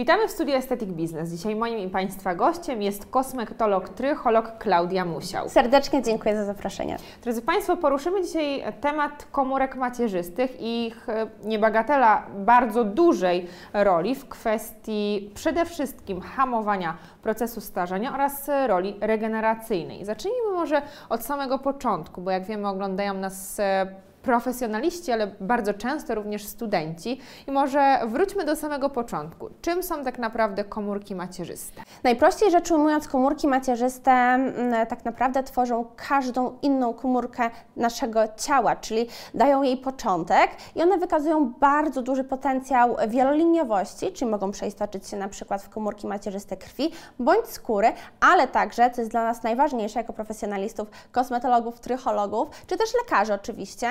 Witamy 0.00 0.28
w 0.28 0.30
studiu 0.30 0.54
Aesthetic 0.54 0.88
Business. 0.88 1.30
Dzisiaj 1.30 1.56
moim 1.56 1.78
i 1.78 1.88
Państwa 1.88 2.34
gościem 2.34 2.82
jest 2.82 3.06
kosmetolog, 3.06 3.88
trycholog 3.88 4.58
Klaudia 4.58 5.04
Musiał. 5.04 5.48
Serdecznie 5.48 6.02
dziękuję 6.02 6.36
za 6.36 6.44
zaproszenie. 6.44 6.96
Drodzy 7.22 7.42
Państwo, 7.42 7.76
poruszymy 7.76 8.22
dzisiaj 8.22 8.62
temat 8.80 9.26
komórek 9.32 9.76
macierzystych 9.76 10.60
i 10.60 10.86
ich 10.86 11.08
e, 11.08 11.26
niebagatela 11.44 12.26
bardzo 12.34 12.84
dużej 12.84 13.46
roli 13.72 14.14
w 14.14 14.28
kwestii 14.28 15.30
przede 15.34 15.64
wszystkim 15.64 16.20
hamowania 16.20 16.96
procesu 17.22 17.60
starzenia 17.60 18.14
oraz 18.14 18.50
roli 18.66 18.96
regeneracyjnej. 19.00 20.04
Zacznijmy 20.04 20.50
może 20.52 20.82
od 21.08 21.24
samego 21.24 21.58
początku, 21.58 22.20
bo 22.20 22.30
jak 22.30 22.44
wiemy 22.44 22.68
oglądają 22.68 23.14
nas 23.14 23.60
e, 23.60 23.86
profesjonaliści, 24.22 25.12
ale 25.12 25.26
bardzo 25.40 25.74
często 25.74 26.14
również 26.14 26.44
studenci. 26.46 27.20
I 27.46 27.50
może 27.50 28.00
wróćmy 28.06 28.44
do 28.44 28.56
samego 28.56 28.90
początku. 28.90 29.50
Czym 29.60 29.82
są 29.82 30.04
tak 30.04 30.18
naprawdę 30.18 30.64
komórki 30.64 31.14
macierzyste? 31.14 31.82
Najprościej 32.02 32.50
rzecz 32.50 32.70
ujmując, 32.70 33.08
komórki 33.08 33.48
macierzyste 33.48 34.10
mm, 34.10 34.86
tak 34.86 35.04
naprawdę 35.04 35.42
tworzą 35.42 35.84
każdą 36.08 36.58
inną 36.62 36.94
komórkę 36.94 37.50
naszego 37.76 38.20
ciała, 38.36 38.76
czyli 38.76 39.06
dają 39.34 39.62
jej 39.62 39.76
początek 39.76 40.50
i 40.74 40.82
one 40.82 40.98
wykazują 40.98 41.52
bardzo 41.60 42.02
duży 42.02 42.24
potencjał 42.24 42.96
wieloliniowości, 43.08 44.12
czyli 44.12 44.30
mogą 44.30 44.50
przeistoczyć 44.50 45.08
się 45.08 45.16
na 45.16 45.28
przykład 45.28 45.62
w 45.62 45.68
komórki 45.68 46.06
macierzyste 46.06 46.56
krwi 46.56 46.90
bądź 47.18 47.46
skóry, 47.46 47.92
ale 48.20 48.48
także, 48.48 48.90
co 48.90 49.00
jest 49.00 49.10
dla 49.10 49.24
nas 49.24 49.42
najważniejsze 49.42 49.98
jako 49.98 50.12
profesjonalistów, 50.12 50.88
kosmetologów, 51.12 51.80
trychologów, 51.80 52.48
czy 52.66 52.76
też 52.76 52.90
lekarzy 53.04 53.34
oczywiście, 53.34 53.88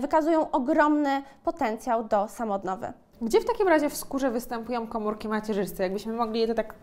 wykazują 0.00 0.50
ogromny 0.50 1.22
potencjał 1.44 2.04
do 2.04 2.28
samodnowy. 2.28 2.92
Gdzie 3.22 3.40
w 3.40 3.44
takim 3.44 3.68
razie 3.68 3.90
w 3.90 3.96
skórze 3.96 4.30
występują 4.30 4.86
komórki 4.86 5.28
macierzyste? 5.28 5.82
Jakbyśmy 5.82 6.12
mogli 6.12 6.40
je 6.40 6.46
to 6.46 6.54
tak 6.54 6.74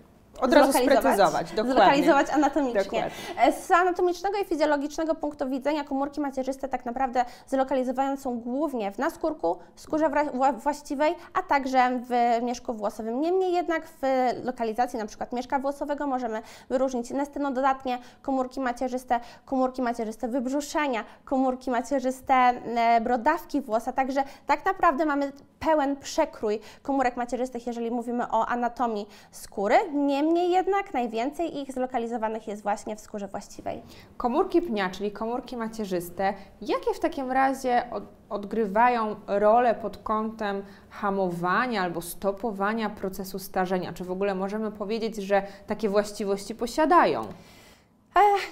od 0.42 0.54
razu 0.54 0.74
sprecyzować. 0.74 1.52
Dokładnie. 1.52 1.74
Zlokalizować 1.74 2.30
anatomicznie. 2.30 2.84
Dokładnie. 2.84 3.52
Z 3.62 3.72
anatomicznego 3.72 4.38
i 4.38 4.46
fizjologicznego 4.46 5.16
punktu 5.16 5.50
widzenia 5.50 5.84
komórki 5.84 6.22
macierzyste 6.22 6.68
tak 6.68 6.86
naprawdę 6.86 7.26
zlokalizowane 7.48 8.18
są 8.18 8.40
głównie 8.40 8.92
w 8.92 8.98
naskórku, 8.98 9.58
skórze 9.76 10.10
właściwej, 10.58 11.16
a 11.34 11.42
także 11.42 12.00
w 12.10 12.44
mieszku 12.44 12.74
włosowym. 12.74 13.22
Niemniej 13.22 13.54
jednak 13.54 13.88
w 13.88 14.02
lokalizacji 14.44 15.00
przykład 15.06 15.34
mieszka 15.34 15.60
włosowego 15.60 16.08
możemy 16.08 16.42
wyróżnić 16.70 17.12
dodatnie 17.52 18.00
komórki 18.22 18.60
macierzyste, 18.60 19.20
komórki 19.46 19.82
macierzyste 19.82 20.28
wybrzuszenia, 20.28 21.04
komórki 21.26 21.72
macierzyste 21.72 22.34
e, 22.34 23.02
brodawki 23.02 23.62
włosa, 23.62 23.92
także 23.92 24.24
tak 24.48 24.66
naprawdę 24.66 25.06
mamy 25.06 25.32
pełen 25.60 25.96
przekrój 25.96 26.60
komórek 26.82 27.18
macierzystych, 27.18 27.68
jeżeli 27.68 27.92
mówimy 27.92 28.32
o 28.32 28.46
anatomii 28.46 29.08
skóry. 29.32 29.76
Niemniej 29.94 30.25
jednak 30.34 30.94
najwięcej 30.94 31.58
ich 31.58 31.72
zlokalizowanych 31.74 32.48
jest 32.48 32.64
właśnie 32.64 32.96
w 32.96 33.00
skórze 33.00 33.28
właściwej. 33.28 33.82
Komórki 34.18 34.62
pnia, 34.62 34.90
czyli 34.90 35.12
komórki 35.12 35.58
macierzyste, 35.58 36.34
jakie 36.62 36.94
w 36.94 37.00
takim 37.00 37.32
razie 37.32 37.84
odgrywają 38.30 39.16
rolę 39.28 39.76
pod 39.76 39.98
kątem 39.98 40.64
hamowania 40.90 41.82
albo 41.82 42.02
stopowania 42.02 42.90
procesu 42.90 43.40
starzenia? 43.40 43.94
Czy 43.94 44.04
w 44.04 44.12
ogóle 44.12 44.36
możemy 44.36 44.72
powiedzieć, 44.72 45.16
że 45.16 45.44
takie 45.68 45.90
właściwości 45.90 46.56
posiadają? 46.56 47.28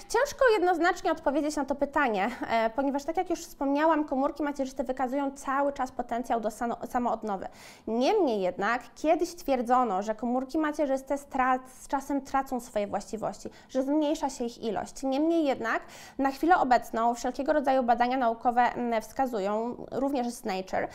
Ciężko 0.09 0.45
jednoznacznie 0.53 1.11
odpowiedzieć 1.11 1.55
na 1.55 1.65
to 1.65 1.75
pytanie, 1.75 2.29
e, 2.49 2.69
ponieważ 2.69 3.03
tak 3.03 3.17
jak 3.17 3.29
już 3.29 3.39
wspomniałam, 3.39 4.05
komórki 4.05 4.43
macierzyste 4.43 4.83
wykazują 4.83 5.31
cały 5.31 5.73
czas 5.73 5.91
potencjał 5.91 6.39
do 6.39 6.49
samoodnowy. 6.89 7.47
Niemniej 7.87 8.41
jednak 8.41 8.81
kiedyś 8.95 9.35
twierdzono, 9.35 10.01
że 10.01 10.15
komórki 10.15 10.57
macierzyste 10.57 11.17
z 11.17 11.87
czasem 11.87 12.21
tracą 12.21 12.59
swoje 12.59 12.87
właściwości, 12.87 13.49
że 13.69 13.83
zmniejsza 13.83 14.29
się 14.29 14.43
ich 14.45 14.63
ilość. 14.63 15.03
Niemniej 15.03 15.45
jednak 15.45 15.81
na 16.17 16.31
chwilę 16.31 16.57
obecną 16.57 17.15
wszelkiego 17.15 17.53
rodzaju 17.53 17.83
badania 17.83 18.17
naukowe 18.17 18.69
wskazują, 19.01 19.75
również 19.91 20.27
z 20.29 20.43
Nature, 20.43 20.87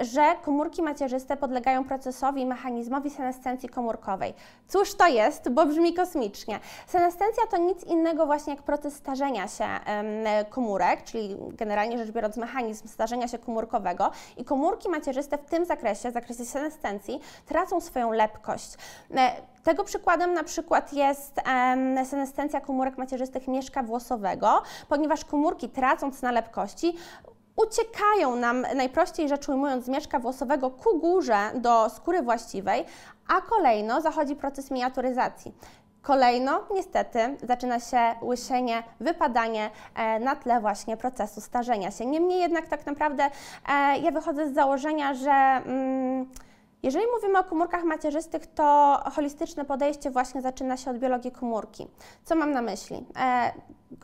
że 0.00 0.34
komórki 0.44 0.82
macierzyste 0.82 1.36
podlegają 1.36 1.84
procesowi 1.84 2.42
i 2.42 2.46
mechanizmowi 2.46 3.10
senescencji 3.10 3.68
komórkowej. 3.68 4.34
Cóż 4.68 4.94
to 4.94 5.06
jest, 5.06 5.48
bo 5.48 5.66
brzmi 5.66 5.94
kosmicznie. 5.94 6.60
Senescencja 6.86 7.46
to 7.50 7.56
nic 7.56 7.89
innego 7.90 8.26
właśnie 8.26 8.54
jak 8.54 8.62
proces 8.62 8.94
starzenia 8.94 9.48
się 9.48 9.64
komórek, 10.50 11.04
czyli 11.04 11.36
generalnie 11.48 11.98
rzecz 11.98 12.10
biorąc 12.10 12.36
mechanizm 12.36 12.88
starzenia 12.88 13.28
się 13.28 13.38
komórkowego 13.38 14.10
i 14.36 14.44
komórki 14.44 14.88
macierzyste 14.88 15.38
w 15.38 15.44
tym 15.44 15.64
zakresie, 15.64 16.10
w 16.10 16.14
zakresie 16.14 16.44
senescencji, 16.44 17.20
tracą 17.46 17.80
swoją 17.80 18.12
lepkość. 18.12 18.74
E, 19.16 19.32
tego 19.62 19.84
przykładem 19.84 20.34
na 20.34 20.44
przykład 20.44 20.92
jest 20.92 21.40
senescencja 22.04 22.60
komórek 22.60 22.98
macierzystych 22.98 23.48
mieszka 23.48 23.82
włosowego, 23.82 24.62
ponieważ 24.88 25.24
komórki 25.24 25.68
tracąc 25.68 26.22
na 26.22 26.32
lepkości 26.32 26.96
uciekają 27.56 28.36
nam, 28.36 28.66
najprościej 28.74 29.28
rzecz 29.28 29.48
ujmując, 29.48 29.84
z 29.84 29.88
mieszka 29.88 30.18
włosowego 30.18 30.70
ku 30.70 30.98
górze 30.98 31.50
do 31.54 31.88
skóry 31.90 32.22
właściwej, 32.22 32.84
a 33.28 33.40
kolejno 33.40 34.00
zachodzi 34.00 34.36
proces 34.36 34.70
miniaturyzacji. 34.70 35.52
Kolejno, 36.02 36.62
niestety, 36.74 37.36
zaczyna 37.42 37.80
się 37.80 38.14
łysienie, 38.22 38.82
wypadanie 39.00 39.70
e, 39.94 40.20
na 40.20 40.36
tle 40.36 40.60
właśnie 40.60 40.96
procesu 40.96 41.40
starzenia 41.40 41.90
się. 41.90 42.06
Niemniej 42.06 42.40
jednak 42.40 42.68
tak 42.68 42.86
naprawdę 42.86 43.24
e, 43.24 43.98
ja 43.98 44.10
wychodzę 44.10 44.48
z 44.48 44.54
założenia, 44.54 45.14
że 45.14 45.30
mm, 45.30 46.26
jeżeli 46.82 47.06
mówimy 47.14 47.38
o 47.38 47.44
komórkach 47.44 47.84
macierzystych, 47.84 48.46
to 48.46 48.98
holistyczne 49.14 49.64
podejście 49.64 50.10
właśnie 50.10 50.42
zaczyna 50.42 50.76
się 50.76 50.90
od 50.90 50.98
biologii 50.98 51.32
komórki. 51.32 51.86
Co 52.24 52.34
mam 52.34 52.52
na 52.52 52.62
myśli? 52.62 53.06
E, 53.20 53.52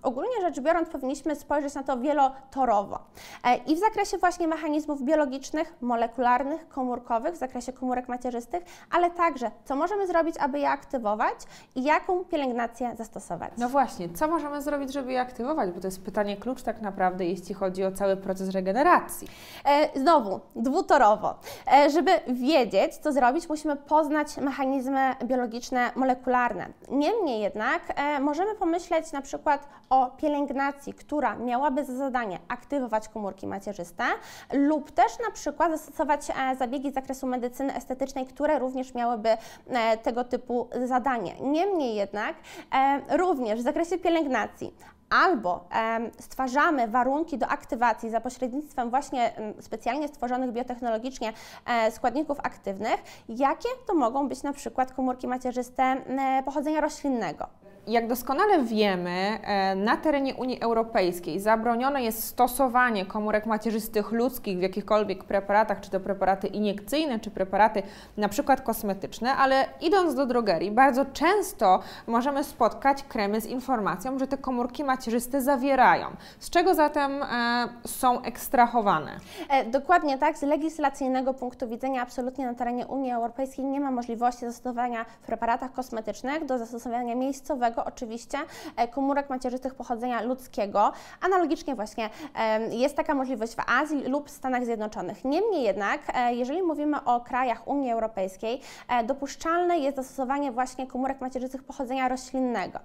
ogólnie 0.03 0.41
rzecz 0.41 0.61
biorąc, 0.61 0.89
powinniśmy 0.89 1.37
spojrzeć 1.37 1.75
na 1.75 1.83
to 1.83 1.99
wielotorowo. 1.99 2.99
E, 3.45 3.57
I 3.57 3.77
w 3.77 3.79
zakresie 3.79 4.19
właśnie 4.19 4.49
mechanizmów 4.49 5.03
biologicznych, 5.03 5.75
molekularnych, 5.81 6.69
komórkowych, 6.69 7.35
w 7.35 7.37
zakresie 7.37 7.73
komórek 7.73 8.09
macierzystych, 8.09 8.65
ale 8.91 9.11
także 9.11 9.51
co 9.65 9.77
możemy 9.77 10.07
zrobić, 10.07 10.37
aby 10.39 10.59
je 10.59 10.71
aktywować 10.71 11.35
i 11.75 11.85
jaką 11.85 12.25
pielęgnację 12.25 12.95
zastosować. 12.97 13.53
No 13.59 13.69
właśnie, 13.69 14.09
co 14.09 14.29
możemy 14.29 14.63
zrobić, 14.63 14.93
żeby 14.93 15.13
je 15.13 15.21
aktywować? 15.21 15.71
Bo 15.71 15.81
to 15.81 15.87
jest 15.87 16.05
pytanie 16.05 16.37
klucz 16.37 16.63
tak 16.63 16.81
naprawdę, 16.81 17.25
jeśli 17.25 17.55
chodzi 17.55 17.85
o 17.85 17.93
cały 17.93 18.17
proces 18.17 18.51
regeneracji. 18.51 19.29
E, 19.65 20.01
znowu, 20.01 20.41
dwutorowo. 20.57 21.35
E, 21.73 21.91
żeby 21.91 22.11
wiedzieć, 22.29 22.66
co 23.01 23.13
zrobić, 23.13 23.49
musimy 23.49 23.77
poznać 23.77 24.37
mechanizmy 24.37 25.15
biologiczne, 25.25 25.91
molekularne. 25.97 26.69
Niemniej 26.91 27.41
jednak 27.41 27.83
możemy 28.21 28.55
pomyśleć 28.55 29.13
na 29.13 29.23
przykład 29.23 29.69
o 29.91 30.11
pielęgnacji, 30.11 30.95
która 30.95 31.37
miałaby 31.37 31.85
za 31.85 31.97
zadanie 31.97 32.39
aktywować 32.49 33.09
komórki 33.09 33.47
macierzyste 33.47 34.05
lub 34.53 34.91
też 34.91 35.19
na 35.27 35.31
przykład 35.31 35.73
zastosować 35.73 36.21
e, 36.31 36.57
zabiegi 36.57 36.91
z 36.91 36.95
zakresu 36.95 37.27
medycyny 37.27 37.75
estetycznej, 37.75 38.27
które 38.27 38.59
również 38.59 38.95
miałyby 38.95 39.29
e, 39.69 39.97
tego 39.97 40.25
typu 40.25 40.69
zadanie. 40.85 41.35
Niemniej 41.41 41.95
jednak 41.95 42.35
e, 42.73 43.17
również 43.17 43.61
w 43.61 43.63
zakresie 43.63 43.99
pielęgnacji 43.99 44.75
albo 45.11 45.69
stwarzamy 46.21 46.89
warunki 46.89 47.39
do 47.39 47.47
aktywacji 47.49 48.11
za 48.11 48.21
pośrednictwem 48.21 48.91
właśnie 48.91 49.33
specjalnie 49.61 50.09
stworzonych 50.09 50.53
biotechnologicznie 50.53 51.33
składników 51.91 52.39
aktywnych, 52.41 53.03
jakie 53.29 53.69
to 53.87 53.95
mogą 53.95 54.29
być 54.29 54.43
na 54.43 54.53
przykład 54.53 54.93
komórki 54.93 55.27
macierzyste 55.27 55.97
pochodzenia 56.45 56.81
roślinnego 56.81 57.47
jak 57.87 58.07
doskonale 58.07 58.63
wiemy, 58.63 59.39
e, 59.43 59.75
na 59.75 59.97
terenie 59.97 60.35
Unii 60.35 60.61
Europejskiej 60.61 61.41
zabronione 61.41 62.03
jest 62.03 62.25
stosowanie 62.25 63.07
komórek 63.07 63.47
macierzystych 63.47 64.13
ludzkich 64.13 64.59
w 64.59 64.63
jakichkolwiek 64.63 65.25
preparatach, 65.25 65.81
czy 65.81 65.91
to 65.91 66.01
preparaty 66.01 66.47
iniekcyjne, 66.47 67.21
czy 67.21 67.31
preparaty 67.31 67.83
na 68.17 68.29
przykład 68.29 68.61
kosmetyczne, 68.61 69.35
ale 69.35 69.65
idąc 69.81 70.15
do 70.15 70.27
drogerii, 70.27 70.71
bardzo 70.71 71.05
często 71.05 71.81
możemy 72.07 72.45
spotkać 72.45 73.03
kremy 73.03 73.41
z 73.41 73.47
informacją, 73.47 74.19
że 74.19 74.27
te 74.27 74.39
komórki 74.39 74.85
macierzyste 74.85 75.43
zawierają. 75.43 76.07
Z 76.39 76.51
czego 76.51 76.75
zatem 76.75 77.23
e, 77.23 77.69
są 77.87 78.23
ekstrahowane? 78.23 79.11
E, 79.51 79.65
dokładnie 79.65 80.19
tak. 80.19 80.39
Z 80.39 80.43
legislacyjnego 80.43 81.35
punktu 81.35 81.69
widzenia 81.69 82.03
absolutnie 82.03 82.47
na 82.47 82.55
terenie 82.55 82.87
Unii 82.87 83.13
Europejskiej 83.13 83.65
nie 83.65 83.81
ma 83.81 83.91
możliwości 83.91 84.41
zastosowania 84.41 85.05
w 85.23 85.27
preparatach 85.27 85.73
kosmetycznych 85.73 86.45
do 86.45 86.59
zastosowania 86.59 87.15
miejscowego 87.15 87.76
oczywiście 87.85 88.39
e, 88.77 88.89
komórek 88.89 89.31
macierzystych 89.31 89.75
pochodzenia 89.75 90.23
ludzkiego. 90.23 90.93
Analogicznie 91.21 91.75
właśnie 91.75 92.11
jest 92.71 92.97
taka 92.97 93.15
możliwość 93.15 93.55
w 93.55 93.61
Azji 93.67 94.05
lub 94.05 94.31
Stanach 94.31 94.65
Zjednoczonych. 94.65 95.25
Niemniej 95.25 95.63
jednak, 95.63 96.01
e, 96.15 96.35
jeżeli 96.35 96.63
mówimy 96.63 97.05
o 97.05 97.21
krajach 97.21 97.69
Unii 97.69 97.91
Europejskiej, 97.91 98.61
e, 98.89 99.05
dopuszczalne 99.05 99.79
jest 99.79 99.97
zastosowanie 99.97 100.53
właśnie 100.53 100.87
komórek 100.87 101.21
macierzystych 101.21 101.63
pochodzenia 101.65 102.09
roślinnego. 102.09 102.79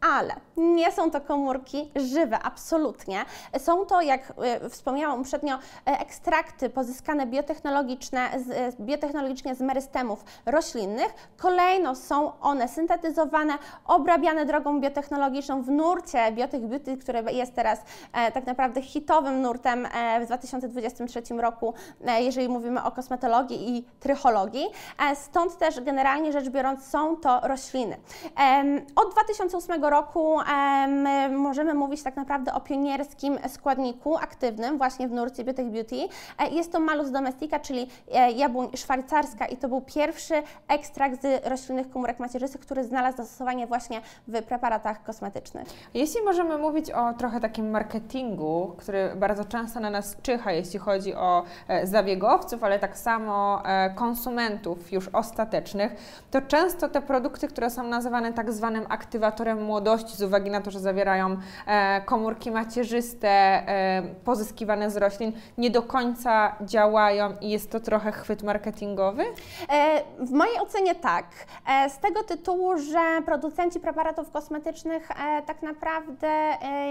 Ale 0.00 0.34
nie 0.56 0.92
są 0.92 1.10
to 1.10 1.20
komórki 1.20 1.90
żywe, 1.96 2.38
absolutnie. 2.42 3.24
Są 3.58 3.86
to, 3.86 4.00
jak 4.00 4.32
y, 4.64 4.70
wspomniałam 4.70 5.20
uprzednio, 5.20 5.54
y, 5.54 5.58
ekstrakty 5.84 6.70
pozyskane 6.70 7.26
biotechnologiczne, 7.26 8.30
z, 8.46 8.76
biotechnologicznie 8.80 9.54
z 9.54 9.60
merystemów 9.60 10.24
roślinnych. 10.46 11.14
Kolejno 11.36 11.94
są 11.94 12.40
one 12.40 12.68
syntetyzowane, 12.68 13.54
obrabiane 13.86 14.46
drogą 14.46 14.80
biotechnologiczną 14.80 15.62
w 15.62 15.70
nurcie 15.70 16.32
Biotech 16.32 16.66
Beauty, 16.66 16.96
który 16.96 17.24
jest 17.32 17.54
teraz 17.54 17.80
e, 18.12 18.32
tak 18.32 18.46
naprawdę 18.46 18.82
hitowym 18.82 19.42
nurtem 19.42 19.86
e, 19.86 20.20
w 20.20 20.26
2023 20.26 21.22
roku, 21.34 21.74
e, 22.06 22.22
jeżeli 22.22 22.48
mówimy 22.48 22.84
o 22.84 22.90
kosmetologii 22.90 23.76
i 23.76 23.84
trychologii. 24.00 24.66
E, 25.10 25.16
stąd 25.16 25.58
też 25.58 25.80
generalnie 25.80 26.32
rzecz 26.32 26.48
biorąc 26.48 26.86
są 26.86 27.16
to 27.16 27.40
rośliny. 27.40 27.96
E, 28.38 28.64
od 28.96 29.12
2008 29.12 29.85
roku 29.90 30.38
możemy 31.30 31.74
mówić 31.74 32.02
tak 32.02 32.16
naprawdę 32.16 32.54
o 32.54 32.60
pionierskim 32.60 33.38
składniku 33.48 34.16
aktywnym 34.16 34.78
właśnie 34.78 35.08
w 35.08 35.12
nurcie 35.12 35.44
Biotech 35.44 35.70
Beauty. 35.70 35.96
E, 36.38 36.48
jest 36.48 36.72
to 36.72 36.80
malus 36.80 37.10
domestica, 37.10 37.58
czyli 37.58 37.88
e, 38.12 38.32
jabłoń 38.32 38.68
szwajcarska 38.76 39.46
i 39.46 39.56
to 39.56 39.68
był 39.68 39.80
pierwszy 39.80 40.34
ekstrakt 40.68 41.22
z 41.22 41.46
roślinnych 41.46 41.90
komórek 41.90 42.18
macierzystych, 42.18 42.60
który 42.60 42.84
znalazł 42.84 43.16
zastosowanie 43.16 43.66
właśnie 43.66 44.00
w 44.28 44.42
preparatach 44.42 45.02
kosmetycznych. 45.02 45.68
Jeśli 45.94 46.22
możemy 46.22 46.58
mówić 46.58 46.90
o 46.90 47.12
trochę 47.12 47.40
takim 47.40 47.70
marketingu, 47.70 48.72
który 48.76 49.12
bardzo 49.16 49.44
często 49.44 49.80
na 49.80 49.90
nas 49.90 50.16
czyha, 50.22 50.52
jeśli 50.52 50.78
chodzi 50.78 51.14
o 51.14 51.42
e, 51.68 51.86
zabiegowców, 51.86 52.64
ale 52.64 52.78
tak 52.78 52.98
samo 52.98 53.62
konsumentów 53.94 54.92
już 54.92 55.08
ostatecznych, 55.08 55.96
to 56.30 56.40
często 56.40 56.88
te 56.88 57.02
produkty, 57.02 57.48
które 57.48 57.70
są 57.70 57.82
nazywane 57.82 58.32
tak 58.32 58.52
zwanym 58.52 58.86
aktywatorem 58.88 59.64
młodości 59.64 59.75
z 60.16 60.22
uwagi 60.22 60.50
na 60.50 60.60
to, 60.60 60.70
że 60.70 60.80
zawierają 60.80 61.36
e, 61.66 62.00
komórki 62.00 62.50
macierzyste 62.50 63.28
e, 63.28 64.02
pozyskiwane 64.24 64.90
z 64.90 64.96
roślin, 64.96 65.32
nie 65.58 65.70
do 65.70 65.82
końca 65.82 66.56
działają 66.60 67.34
i 67.40 67.50
jest 67.50 67.70
to 67.70 67.80
trochę 67.80 68.12
chwyt 68.12 68.42
marketingowy? 68.42 69.22
E, 69.68 70.02
w 70.18 70.30
mojej 70.30 70.58
ocenie 70.58 70.94
tak. 70.94 71.26
Z 71.88 71.98
tego 71.98 72.22
tytułu, 72.22 72.78
że 72.78 73.22
producenci 73.26 73.80
preparatów 73.80 74.30
kosmetycznych 74.30 75.08
tak 75.46 75.62
naprawdę 75.62 76.28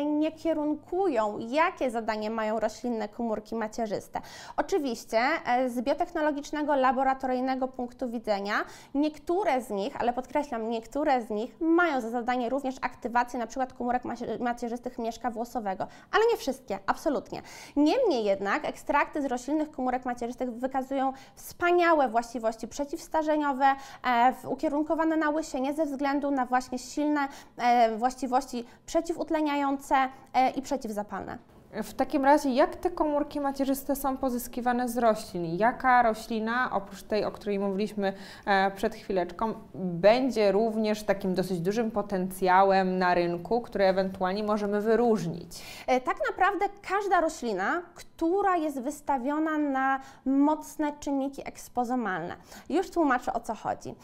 nie 0.05 0.31
kierunkują, 0.31 1.37
jakie 1.39 1.91
zadanie 1.91 2.29
mają 2.29 2.59
roślinne 2.59 3.09
komórki 3.09 3.55
macierzyste. 3.55 4.21
Oczywiście 4.57 5.19
z 5.67 5.81
biotechnologicznego, 5.81 6.75
laboratoryjnego 6.75 7.67
punktu 7.67 8.09
widzenia 8.09 8.53
niektóre 8.93 9.61
z 9.61 9.69
nich, 9.69 10.01
ale 10.01 10.13
podkreślam, 10.13 10.69
niektóre 10.69 11.21
z 11.21 11.29
nich 11.29 11.61
mają 11.61 12.01
za 12.01 12.09
zadanie 12.09 12.49
również 12.49 12.74
aktywację 12.81 13.39
na 13.39 13.47
przykład 13.47 13.73
komórek 13.73 14.03
macierzystych 14.39 14.99
mieszka 14.99 15.31
włosowego, 15.31 15.87
ale 16.11 16.23
nie 16.31 16.37
wszystkie, 16.37 16.79
absolutnie. 16.85 17.41
Niemniej 17.75 18.25
jednak 18.25 18.65
ekstrakty 18.65 19.21
z 19.21 19.25
roślinnych 19.25 19.71
komórek 19.71 20.05
macierzystych 20.05 20.51
wykazują 20.51 21.13
wspaniałe 21.35 22.09
właściwości 22.09 22.67
przeciwstarzeniowe, 22.67 23.65
e, 24.05 24.33
ukierunkowane 24.47 25.17
na 25.17 25.29
łysienie 25.29 25.73
ze 25.73 25.85
względu 25.85 26.31
na 26.31 26.45
właśnie 26.45 26.79
silne 26.79 27.27
e, 27.57 27.97
właściwości 27.97 28.65
przeciwutleniające 28.85 29.95
e, 30.33 30.49
i 30.49 30.61
przeciwzapalne. 30.61 31.54
W 31.83 31.93
takim 31.93 32.25
razie, 32.25 32.49
jak 32.49 32.75
te 32.75 32.89
komórki 32.89 33.39
macierzyste 33.39 33.95
są 33.95 34.17
pozyskiwane 34.17 34.89
z 34.89 34.97
roślin? 34.97 35.57
Jaka 35.57 36.03
roślina, 36.03 36.69
oprócz 36.71 37.03
tej, 37.03 37.25
o 37.25 37.31
której 37.31 37.59
mówiliśmy 37.59 38.13
e, 38.45 38.71
przed 38.71 38.95
chwileczką, 38.95 39.53
będzie 39.73 40.51
również 40.51 41.03
takim 41.03 41.33
dosyć 41.33 41.59
dużym 41.59 41.91
potencjałem 41.91 42.97
na 42.97 43.13
rynku, 43.13 43.61
który 43.61 43.85
ewentualnie 43.85 44.43
możemy 44.43 44.81
wyróżnić? 44.81 45.83
E, 45.87 46.01
tak 46.01 46.17
naprawdę 46.29 46.65
każda 46.89 47.21
roślina, 47.21 47.81
która 47.95 48.57
jest 48.57 48.81
wystawiona 48.81 49.57
na 49.57 49.99
mocne 50.25 50.93
czynniki 50.99 51.41
ekspozomalne. 51.47 52.35
Już 52.69 52.89
tłumaczę 52.89 53.33
o 53.33 53.39
co 53.39 53.55
chodzi. 53.55 53.95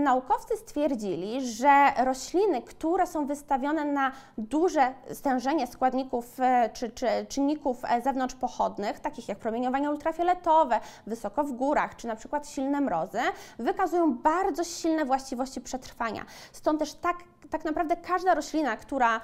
naukowcy 0.00 0.56
stwierdzili, 0.56 1.46
że 1.46 1.92
rośliny, 2.04 2.62
które 2.62 3.06
są 3.06 3.26
wystawione 3.26 3.84
na 3.84 4.12
duże 4.38 4.92
stężenie 5.12 5.66
składników 5.66 6.40
e, 6.40 6.70
czy, 6.82 6.90
czy 6.90 7.06
czynników 7.28 7.84
e, 7.84 8.02
zewnątrzpochodnych, 8.02 9.00
takich 9.00 9.28
jak 9.28 9.38
promieniowanie 9.38 9.90
ultrafioletowe, 9.90 10.80
wysoko 11.06 11.44
w 11.44 11.52
górach, 11.52 11.96
czy 11.96 12.06
na 12.06 12.16
przykład 12.16 12.48
silne 12.48 12.80
mrozy, 12.80 13.20
wykazują 13.58 14.14
bardzo 14.14 14.64
silne 14.64 15.04
właściwości 15.04 15.60
przetrwania. 15.60 16.24
Stąd 16.52 16.78
też 16.78 16.94
tak 16.94 17.16
tak 17.52 17.64
naprawdę 17.64 17.96
każda 17.96 18.34
roślina, 18.34 18.76
która, 18.76 19.20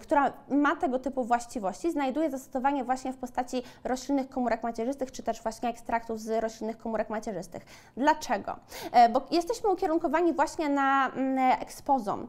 która 0.00 0.32
ma 0.48 0.76
tego 0.76 0.98
typu 0.98 1.24
właściwości, 1.24 1.92
znajduje 1.92 2.30
zastosowanie 2.30 2.84
właśnie 2.84 3.12
w 3.12 3.16
postaci 3.16 3.62
roślinnych 3.84 4.28
komórek 4.28 4.62
macierzystych, 4.62 5.12
czy 5.12 5.22
też 5.22 5.42
właśnie 5.42 5.68
ekstraktów 5.68 6.20
z 6.20 6.42
roślinnych 6.42 6.78
komórek 6.78 7.10
macierzystych. 7.10 7.62
Dlaczego? 7.96 8.56
E, 8.92 9.08
bo 9.08 9.22
jesteśmy 9.30 9.70
ukierunkowani 9.70 10.32
właśnie 10.32 10.68
na 10.68 11.08
mm, 11.08 11.38
ekspozom. 11.60 12.28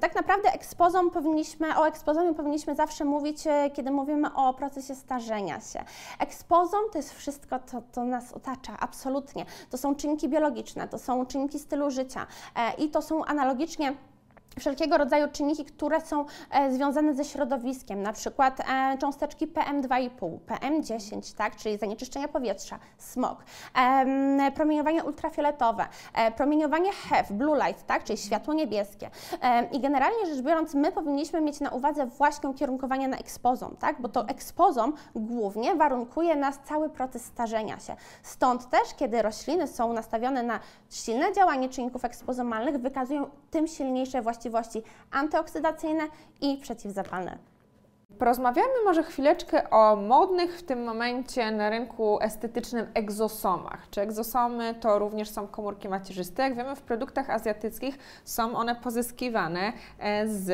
Tak 0.00 0.14
naprawdę 0.14 0.52
ekspozom 0.52 1.10
powinniśmy, 1.10 1.78
o 1.78 1.86
ekspozomie 1.86 2.34
powinniśmy 2.34 2.74
zawsze 2.74 3.04
mówić, 3.04 3.46
e, 3.46 3.70
kiedy 3.78 3.90
mówimy 3.90 4.34
o 4.34 4.54
procesie 4.54 4.94
starzenia 4.94 5.60
się. 5.60 5.84
Ekspozom 6.18 6.80
to 6.92 6.98
jest 6.98 7.14
wszystko, 7.14 7.58
co 7.66 7.82
to 7.92 8.04
nas 8.04 8.32
otacza, 8.32 8.76
absolutnie. 8.80 9.44
To 9.70 9.78
są 9.78 9.94
czynniki 9.94 10.28
biologiczne, 10.28 10.88
to 10.88 10.98
są 10.98 11.26
czynniki 11.26 11.58
stylu 11.58 11.90
życia 11.90 12.26
e, 12.56 12.74
i 12.74 12.88
to 12.88 13.02
są 13.02 13.24
analogicznie 13.24 13.96
wszelkiego 14.58 14.98
rodzaju 14.98 15.28
czynniki, 15.32 15.64
które 15.64 16.00
są 16.00 16.24
e, 16.50 16.72
związane 16.72 17.14
ze 17.14 17.24
środowiskiem, 17.24 18.02
na 18.02 18.12
przykład 18.12 18.60
e, 18.60 18.98
cząsteczki 18.98 19.48
PM2,5, 19.48 20.38
PM10, 20.48 21.36
tak, 21.36 21.56
czyli 21.56 21.78
zanieczyszczenia 21.78 22.28
powietrza, 22.28 22.78
smog, 22.98 23.44
promieniowanie 24.54 25.04
ultrafioletowe, 25.04 25.86
e, 26.14 26.30
promieniowanie 26.30 26.92
HEV, 26.92 27.34
blue 27.34 27.56
light, 27.56 27.86
tak, 27.86 28.04
czyli 28.04 28.18
światło 28.18 28.54
niebieskie. 28.54 29.10
I 29.72 29.80
generalnie 29.80 30.26
rzecz 30.26 30.44
biorąc, 30.44 30.74
my 30.74 30.92
powinniśmy 30.92 31.40
mieć 31.40 31.60
na 31.60 31.70
uwadze 31.70 32.06
właśnie 32.06 32.48
ukierunkowanie 32.48 33.08
na 33.08 33.16
ekspozom, 33.16 33.76
tak, 33.76 34.00
bo 34.00 34.08
to 34.08 34.28
ekspozom 34.28 34.92
głównie 35.14 35.74
warunkuje 35.74 36.36
nas 36.36 36.58
cały 36.64 36.88
proces 36.88 37.24
starzenia 37.24 37.78
się. 37.78 37.96
Stąd 38.22 38.70
też, 38.70 38.94
kiedy 38.96 39.22
rośliny 39.22 39.66
są 39.66 39.92
nastawione 39.92 40.42
na 40.42 40.60
silne 40.90 41.32
działanie 41.32 41.68
czynników 41.68 42.04
ekspozomalnych, 42.04 42.78
wykazują 42.78 43.30
tym 43.50 43.66
silniejsze 43.66 44.22
właściwości 44.22 44.47
właściwości 44.50 44.82
antyoksydacyjne 45.10 46.04
i 46.40 46.56
przeciwzapalne. 46.56 47.38
Porozmawiamy 48.18 48.72
może 48.84 49.02
chwileczkę 49.02 49.70
o 49.70 49.96
modnych 49.96 50.58
w 50.58 50.62
tym 50.62 50.84
momencie 50.84 51.50
na 51.50 51.70
rynku 51.70 52.18
estetycznym 52.20 52.86
egzosomach. 52.94 53.90
Czy 53.90 54.00
egzosomy 54.00 54.74
to 54.74 54.98
również 54.98 55.30
są 55.30 55.46
komórki 55.46 55.88
macierzyste? 55.88 56.42
Jak 56.42 56.56
wiemy, 56.56 56.76
w 56.76 56.82
produktach 56.82 57.30
azjatyckich 57.30 57.98
są 58.24 58.56
one 58.56 58.74
pozyskiwane 58.74 59.72
e, 59.98 60.28
z 60.28 60.50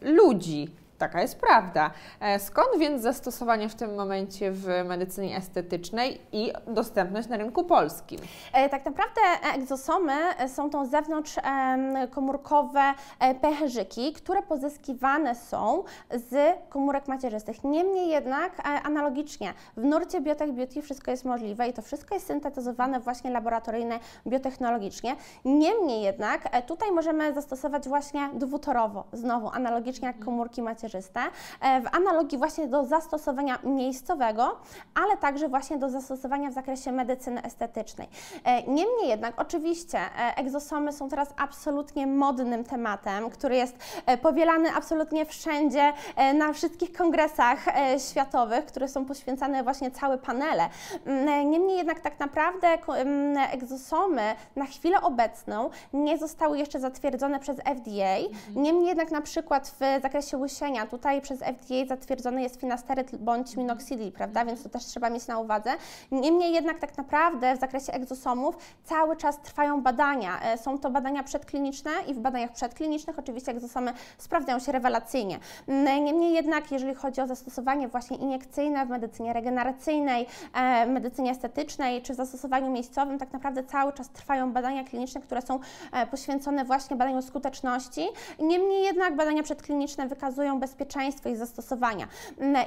ludzi. 0.00 0.68
Taka 0.98 1.22
jest 1.22 1.40
prawda. 1.40 1.90
E, 2.20 2.38
skąd 2.38 2.68
więc 2.78 3.02
zastosowanie 3.02 3.68
w 3.68 3.74
tym 3.74 3.94
momencie 3.94 4.52
w 4.52 4.66
medycynie 4.84 5.36
estetycznej 5.36 6.20
i 6.32 6.52
dostępność 6.66 7.28
na 7.28 7.36
rynku 7.36 7.64
polskim? 7.64 8.20
E, 8.52 8.68
tak 8.68 8.84
naprawdę 8.84 9.20
egzosomy 9.54 10.12
są 10.48 10.70
to 10.70 10.86
zewnątrzkomórkowe 10.86 12.80
e, 13.20 13.34
pęcherzyki, 13.34 14.12
które 14.12 14.42
pozyskiwane 14.42 15.34
są 15.34 15.84
z 16.10 16.58
komórek 16.68 17.08
macierzystych. 17.08 17.64
Niemniej 17.64 18.08
jednak 18.08 18.52
analogicznie 18.84 19.54
w 19.76 19.84
nurcie 19.84 20.20
Biotech 20.20 20.52
Beauty 20.52 20.82
wszystko 20.82 21.10
jest 21.10 21.24
możliwe 21.24 21.68
i 21.68 21.72
to 21.72 21.82
wszystko 21.82 22.14
jest 22.14 22.26
syntetyzowane 22.26 23.00
właśnie 23.00 23.30
laboratoryjnie, 23.30 23.98
biotechnologicznie. 24.26 25.16
Niemniej 25.44 26.02
jednak 26.02 26.66
tutaj 26.66 26.92
możemy 26.92 27.34
zastosować 27.34 27.88
właśnie 27.88 28.30
dwutorowo, 28.34 29.04
znowu 29.12 29.48
analogicznie 29.48 30.06
jak 30.06 30.18
komórki 30.24 30.62
macierzyste 30.62 30.87
macierzyste, 30.88 31.20
e, 31.60 31.80
w 31.80 31.94
analogii 31.94 32.38
właśnie 32.38 32.66
do 32.66 32.84
zastosowania 32.84 33.58
miejscowego, 33.64 34.56
ale 34.94 35.16
także 35.16 35.48
właśnie 35.48 35.78
do 35.78 35.90
zastosowania 35.90 36.50
w 36.50 36.52
zakresie 36.52 36.92
medycyny 36.92 37.42
estetycznej. 37.42 38.08
E, 38.44 38.62
niemniej 38.62 39.08
jednak, 39.08 39.40
oczywiście, 39.40 39.98
e, 39.98 40.36
egzosomy 40.36 40.92
są 40.92 41.08
teraz 41.08 41.34
absolutnie 41.36 42.06
modnym 42.06 42.64
tematem, 42.64 43.30
który 43.30 43.56
jest 43.56 43.76
powielany 44.22 44.74
absolutnie 44.74 45.26
wszędzie, 45.26 45.92
na 46.34 46.52
wszystkich 46.52 46.92
kongresach 46.92 47.64
światowych, 48.10 48.66
które 48.66 48.88
są 48.88 49.04
poświęcane 49.04 49.62
właśnie 49.62 49.90
całe 49.90 50.18
panele. 50.18 50.68
Mm, 51.06 51.50
niemniej 51.50 51.76
jednak, 51.76 52.00
tak 52.00 52.20
naprawdę 52.20 52.68
mm, 52.68 53.36
egzosomy 53.52 54.34
na 54.56 54.66
chwilę 54.66 55.00
obecną 55.00 55.70
nie 55.92 56.18
zostały 56.18 56.58
jeszcze 56.58 56.80
zatwierdzone 56.80 57.40
przez 57.40 57.56
FDA. 57.56 58.16
Mhm. 58.16 58.62
Niemniej 58.62 58.86
jednak, 58.86 59.10
na 59.10 59.20
przykład 59.20 59.68
w 59.80 60.02
zakresie 60.02 60.38
łysienia 60.38 60.77
leczenia. 60.78 60.90
Tutaj 60.90 61.20
przez 61.20 61.40
FDA 61.40 61.86
zatwierdzony 61.88 62.42
jest 62.42 62.60
finasteryt 62.60 63.16
bądź 63.16 63.56
minoxidil, 63.56 64.12
prawda, 64.12 64.44
więc 64.44 64.62
to 64.62 64.68
też 64.68 64.84
trzeba 64.84 65.10
mieć 65.10 65.26
na 65.26 65.38
uwadze. 65.38 65.70
Niemniej 66.10 66.52
jednak 66.52 66.78
tak 66.78 66.96
naprawdę 66.96 67.56
w 67.56 67.60
zakresie 67.60 67.92
egzosomów 67.92 68.56
cały 68.84 69.16
czas 69.16 69.40
trwają 69.40 69.82
badania. 69.82 70.40
E, 70.42 70.58
są 70.58 70.78
to 70.78 70.90
badania 70.90 71.22
przedkliniczne 71.22 71.90
i 72.06 72.14
w 72.14 72.18
badaniach 72.18 72.52
przedklinicznych 72.52 73.18
oczywiście 73.18 73.52
egzosomy 73.52 73.92
sprawdzają 74.18 74.58
się 74.58 74.72
rewelacyjnie. 74.72 75.38
Niemniej 76.02 76.32
jednak, 76.32 76.72
jeżeli 76.72 76.94
chodzi 76.94 77.20
o 77.20 77.26
zastosowanie 77.26 77.88
właśnie 77.88 78.16
iniekcyjne 78.16 78.86
w 78.86 78.88
medycynie 78.88 79.32
regeneracyjnej, 79.32 80.26
e, 80.54 80.86
medycynie 80.86 81.30
estetycznej 81.30 82.02
czy 82.02 82.12
w 82.12 82.16
zastosowaniu 82.16 82.70
miejscowym, 82.70 83.18
tak 83.18 83.32
naprawdę 83.32 83.64
cały 83.64 83.92
czas 83.92 84.08
trwają 84.08 84.52
badania 84.52 84.84
kliniczne, 84.84 85.20
które 85.20 85.42
są 85.42 85.60
e, 85.92 86.06
poświęcone 86.06 86.64
właśnie 86.64 86.96
badaniu 86.96 87.22
skuteczności. 87.22 88.08
Niemniej 88.38 88.82
jednak 88.82 89.16
badania 89.16 89.42
przedkliniczne 89.42 90.08
wykazują 90.08 90.60
bezpieczeństwo 90.68 91.28
ich 91.28 91.36
zastosowania. 91.36 92.08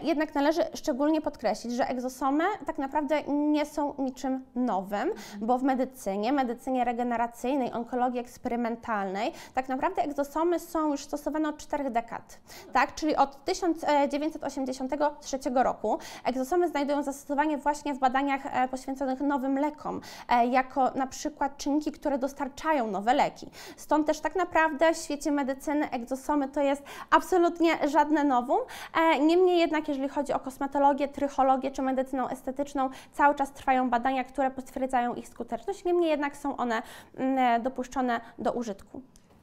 Jednak 0.03 0.35
należy 0.35 0.61
szczególnie 0.73 1.21
podkreślić, 1.21 1.73
że 1.73 1.87
egzosomy 1.87 2.43
tak 2.65 2.77
naprawdę 2.77 3.23
nie 3.27 3.65
są 3.65 3.93
niczym 3.97 4.45
nowym, 4.55 5.11
bo 5.41 5.57
w 5.57 5.63
medycynie, 5.63 6.33
medycynie 6.33 6.83
regeneracyjnej, 6.83 7.71
onkologii 7.71 8.19
eksperymentalnej, 8.19 9.31
tak 9.53 9.69
naprawdę 9.69 10.01
egzosomy 10.01 10.59
są 10.59 10.91
już 10.91 11.03
stosowane 11.03 11.49
od 11.49 11.57
czterech 11.57 11.91
dekad, 11.91 12.39
tak? 12.73 12.95
czyli 12.95 13.15
od 13.15 13.45
1983 13.45 15.39
roku. 15.53 15.97
Egzosomy 16.25 16.69
znajdują 16.69 17.03
zastosowanie 17.03 17.57
właśnie 17.57 17.93
w 17.93 17.99
badaniach 17.99 18.41
e, 18.45 18.67
poświęconych 18.67 19.19
nowym 19.19 19.59
lekom, 19.59 20.01
e, 20.29 20.47
jako 20.47 20.91
na 20.95 21.07
przykład 21.07 21.57
czynniki, 21.57 21.91
które 21.91 22.17
dostarczają 22.17 22.87
nowe 22.87 23.13
leki. 23.13 23.49
Stąd 23.77 24.07
też 24.07 24.19
tak 24.19 24.35
naprawdę 24.35 24.93
w 24.93 24.97
świecie 24.97 25.31
medycyny 25.31 25.89
egzosomy 25.89 26.47
to 26.49 26.61
jest 26.61 26.83
absolutnie 27.09 27.89
żadne 27.91 28.23
nowum. 28.23 28.59
E, 28.95 29.19
niemniej 29.19 29.59
jednak, 29.59 29.87
jeżeli 29.87 30.09
chodzi 30.09 30.33
o 30.33 30.39
kosmetologię, 30.39 31.07
trychologię 31.07 31.71
czy 31.71 31.81
medycynę 31.81 32.23
estetyczną, 32.23 32.89
cały 33.11 33.35
czas 33.35 33.51
trwają 33.51 33.89
badania, 33.89 34.23
które 34.23 34.51
potwierdzają 34.51 35.15
ich 35.15 35.27
skuteczność. 35.27 35.85
Niemniej 35.85 36.09
jednak 36.09 36.37
są 36.37 36.57
one 36.57 36.81
mm, 37.15 37.61
dopuszczone 37.61 38.21
do 38.37 38.51
użytku. 38.51 39.01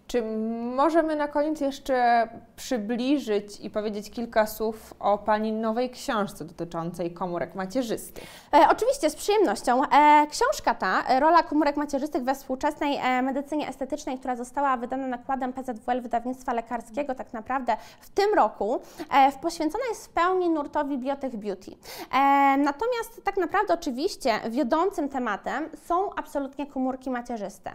Czy 0.09 0.23
możemy 0.77 1.17
na 1.17 1.29
koniec 1.29 1.61
jeszcze 1.61 2.29
przybliżyć 2.57 3.61
i 3.61 3.71
powiedzieć 3.71 4.11
kilka 4.11 4.47
słów 4.47 4.95
o 5.01 5.19
Pani 5.19 5.53
nowej 5.53 5.91
książce 5.91 6.45
dotyczącej 6.45 7.13
komórek 7.13 7.55
macierzystych? 7.55 8.25
E, 8.55 8.69
oczywiście, 8.71 9.11
z 9.11 9.17
przyjemnością. 9.17 9.83
E, 9.85 10.27
książka 10.31 10.75
ta, 10.75 11.03
e, 11.09 11.21
Rola 11.21 11.43
komórek 11.43 11.77
macierzystych 11.77 12.23
we 12.25 12.35
współczesnej 12.35 12.97
e, 12.97 13.23
medycynie 13.23 13.69
estetycznej, 13.69 14.19
która 14.19 14.37
została 14.37 14.77
wydana 14.77 15.07
nakładem 15.07 15.53
PZWL 15.53 16.01
Wydawnictwa 16.03 16.53
Lekarskiego 16.53 17.15
tak 17.15 17.33
naprawdę 17.33 17.77
w 18.01 18.11
tym 18.11 18.35
roku, 18.35 18.81
e, 19.15 19.33
poświęcona 19.33 19.85
jest 19.89 20.07
w 20.07 20.09
pełni 20.09 20.51
nurtowi 20.51 20.99
Biotech 20.99 21.37
Beauty. 21.37 21.71
E, 21.71 21.77
natomiast 22.57 23.25
tak 23.25 23.37
naprawdę 23.37 23.75
oczywiście 23.75 24.41
wiodącym 24.51 25.09
tematem 25.09 25.69
są 25.85 26.15
absolutnie 26.15 26.67
komórki 26.67 27.11
macierzyste. 27.11 27.73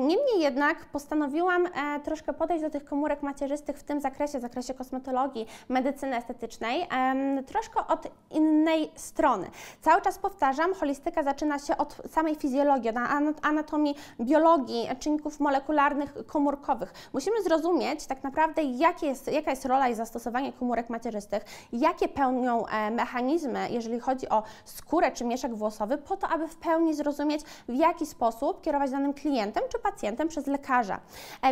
niemniej 0.00 0.40
jednak 0.40 0.84
postanowiłam 0.84 1.61
chciałam 1.66 1.96
e, 1.96 2.00
troszkę 2.00 2.32
podejść 2.32 2.62
do 2.62 2.70
tych 2.70 2.84
komórek 2.84 3.22
macierzystych 3.22 3.78
w 3.78 3.82
tym 3.82 4.00
zakresie, 4.00 4.38
w 4.38 4.42
zakresie 4.42 4.74
kosmetologii, 4.74 5.46
medycyny 5.68 6.16
estetycznej, 6.16 6.86
e, 6.92 7.42
troszkę 7.42 7.86
od 7.86 8.06
innej 8.30 8.90
strony. 8.94 9.50
Cały 9.80 10.02
czas 10.02 10.18
powtarzam, 10.18 10.74
holistyka 10.74 11.22
zaczyna 11.22 11.58
się 11.58 11.76
od 11.76 11.96
samej 12.10 12.34
fizjologii, 12.34 12.90
od 12.90 13.46
anatomii, 13.46 13.94
biologii, 14.20 14.88
czynników 14.98 15.40
molekularnych, 15.40 16.14
komórkowych. 16.26 16.92
Musimy 17.12 17.42
zrozumieć 17.42 18.06
tak 18.06 18.22
naprawdę, 18.22 18.62
jak 18.62 19.02
jest, 19.02 19.32
jaka 19.32 19.50
jest 19.50 19.64
rola 19.64 19.88
i 19.88 19.94
zastosowanie 19.94 20.52
komórek 20.52 20.90
macierzystych, 20.90 21.44
jakie 21.72 22.08
pełnią 22.08 22.66
e, 22.66 22.90
mechanizmy, 22.90 23.68
jeżeli 23.70 24.00
chodzi 24.00 24.28
o 24.28 24.42
skórę 24.64 25.12
czy 25.12 25.24
mieszek 25.24 25.54
włosowy, 25.54 25.98
po 25.98 26.16
to, 26.16 26.28
aby 26.28 26.48
w 26.48 26.56
pełni 26.56 26.94
zrozumieć, 26.94 27.42
w 27.68 27.74
jaki 27.74 28.06
sposób 28.06 28.62
kierować 28.62 28.90
danym 28.90 29.14
klientem 29.14 29.62
czy 29.68 29.78
pacjentem 29.78 30.28
przez 30.28 30.46
lekarza. 30.46 31.00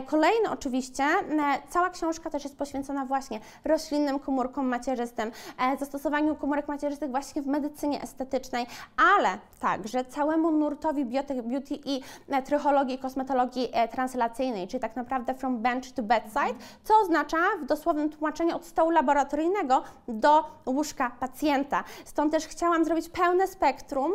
Kolejny 0.06 0.50
oczywiście, 0.50 1.04
e, 1.04 1.18
cała 1.68 1.90
książka 1.90 2.30
też 2.30 2.44
jest 2.44 2.58
poświęcona 2.58 3.04
właśnie 3.04 3.40
roślinnym 3.64 4.18
komórkom 4.18 4.66
macierzystym, 4.66 5.32
e, 5.58 5.76
zastosowaniu 5.76 6.36
komórek 6.36 6.68
macierzystych 6.68 7.10
właśnie 7.10 7.42
w 7.42 7.46
medycynie 7.46 8.02
estetycznej, 8.02 8.66
ale 9.14 9.38
także 9.60 10.04
całemu 10.04 10.50
nurtowi 10.50 11.04
beauty 11.04 11.78
i 11.84 12.00
e, 12.28 12.42
trychologii 12.42 12.94
i 12.94 12.98
kosmetologii 12.98 13.68
translacyjnej, 13.92 14.68
czyli 14.68 14.80
tak 14.80 14.96
naprawdę 14.96 15.34
from 15.34 15.58
bench 15.58 15.92
to 15.94 16.02
bedside, 16.02 16.54
co 16.84 16.94
oznacza 17.02 17.38
w 17.62 17.66
dosłownym 17.66 18.10
tłumaczeniu 18.10 18.56
od 18.56 18.66
stołu 18.66 18.90
laboratoryjnego 18.90 19.82
do 20.08 20.44
łóżka 20.66 21.10
pacjenta. 21.20 21.84
Stąd 22.04 22.32
też 22.32 22.46
chciałam 22.46 22.84
zrobić 22.84 23.08
pełne 23.08 23.46
spektrum, 23.46 24.12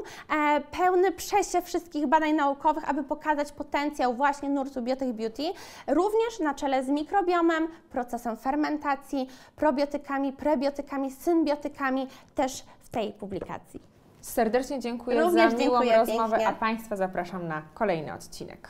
pełny 0.71 1.11
przesiew 1.11 1.65
wszystkich 1.65 2.07
badań 2.07 2.33
naukowych, 2.33 2.89
aby 2.89 3.03
pokazać 3.03 3.51
potencjał 3.51 4.13
właśnie 4.13 4.49
nurtu 4.49 4.81
Biotech 4.81 5.13
Beauty, 5.13 5.43
również 5.87 6.39
na 6.39 6.53
czele 6.53 6.83
z 6.83 6.89
mikrobiomem, 6.89 7.67
procesem 7.89 8.37
fermentacji, 8.37 9.27
probiotykami, 9.55 10.33
prebiotykami, 10.33 11.11
symbiotykami 11.11 12.07
też 12.35 12.63
w 12.79 12.89
tej 12.89 13.13
publikacji. 13.13 13.95
Serdecznie 14.21 14.79
dziękuję 14.79 15.21
Również 15.21 15.51
za 15.51 15.57
miłą 15.57 15.71
dziękuję 15.71 15.97
rozmowę, 15.97 16.37
pięknie. 16.37 16.47
a 16.47 16.53
Państwa 16.53 16.95
zapraszam 16.95 17.47
na 17.47 17.61
kolejny 17.73 18.13
odcinek. 18.13 18.69